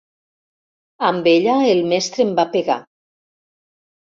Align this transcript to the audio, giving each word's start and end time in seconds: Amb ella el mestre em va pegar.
Amb 1.09 1.29
ella 1.33 1.57
el 1.73 1.83
mestre 1.91 2.27
em 2.29 2.33
va 2.41 2.47
pegar. 2.57 2.79